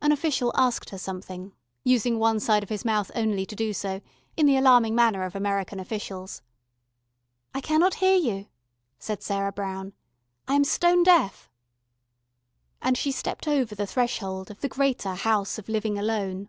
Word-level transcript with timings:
An 0.00 0.10
official 0.10 0.50
asked 0.56 0.90
her 0.90 0.98
something, 0.98 1.52
using 1.84 2.18
one 2.18 2.40
side 2.40 2.64
of 2.64 2.68
his 2.68 2.84
mouth 2.84 3.12
only 3.14 3.46
to 3.46 3.54
do 3.54 3.72
so, 3.72 4.00
in 4.36 4.44
the 4.46 4.56
alarming 4.56 4.92
manner 4.92 5.22
of 5.22 5.36
American 5.36 5.78
officials. 5.78 6.42
"I 7.54 7.60
cannot 7.60 7.94
hear 8.02 8.16
you," 8.16 8.48
said 8.98 9.22
Sarah 9.22 9.52
Brown. 9.52 9.92
"I 10.48 10.54
am 10.56 10.64
stone 10.64 11.04
deaf." 11.04 11.48
And 12.80 12.98
she 12.98 13.12
stepped 13.12 13.46
over 13.46 13.76
the 13.76 13.86
threshold 13.86 14.50
of 14.50 14.60
the 14.62 14.68
greater 14.68 15.14
House 15.14 15.58
of 15.58 15.68
Living 15.68 15.96
Alone. 15.96 16.48